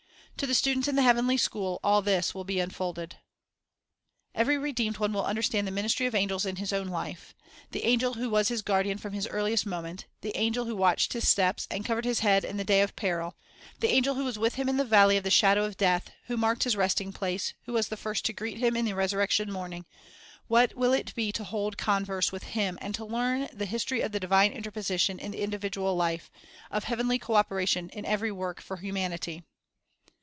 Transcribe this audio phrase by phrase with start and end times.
[0.37, 3.17] To the students in the heavenly school, all this will be unfolded.
[4.33, 7.35] Every redeemed one will understand the ministry of angels in his own life.
[7.69, 11.29] The angel who was his guardian from his earliest moment; the angel who watched his
[11.29, 13.37] steps, and covered his head in the clay of peril;
[13.81, 16.35] the angel who was with him in the valley of the shadow of death, who
[16.37, 19.85] marked his resting place, who was the first to greet him in the resurrection morning,—
[20.47, 24.11] what will it be to hold converse with him, and to learn the history of
[24.11, 26.31] divine interposition in the individual life,
[26.71, 29.43] of heavenly co operation in every work for humanity!